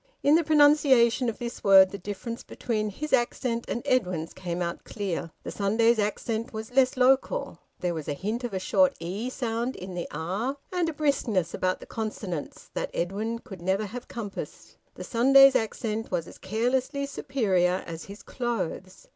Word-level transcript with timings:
In 0.23 0.33
the 0.33 0.43
pronunciation 0.43 1.29
of 1.29 1.37
this 1.37 1.63
word 1.63 1.91
the 1.91 1.99
difference 1.99 2.41
between 2.41 2.89
his 2.89 3.13
accent 3.13 3.65
and 3.67 3.83
Edwin's 3.85 4.33
came 4.33 4.59
out 4.59 4.83
clear. 4.83 5.29
The 5.43 5.51
Sunday's 5.51 5.99
accent 5.99 6.51
was 6.53 6.71
less 6.73 6.97
local; 6.97 7.59
there 7.81 7.93
was 7.93 8.07
a 8.07 8.15
hint 8.15 8.43
of 8.43 8.51
a 8.51 8.57
short 8.59 8.95
"e" 8.99 9.29
sound 9.29 9.75
in 9.75 9.93
the 9.93 10.07
"a," 10.09 10.57
and 10.73 10.89
a 10.89 10.93
briskness 10.93 11.53
about 11.53 11.81
the 11.81 11.85
consonants, 11.85 12.71
that 12.73 12.89
Edwin 12.95 13.37
could 13.37 13.61
never 13.61 13.85
have 13.85 14.07
compassed. 14.07 14.75
The 14.95 15.03
Sunday's 15.03 15.55
accent 15.55 16.09
was 16.09 16.27
as 16.27 16.39
carelessly 16.39 17.05
superior 17.05 17.83
as 17.85 18.05
his 18.05 18.23
clothes. 18.23 19.07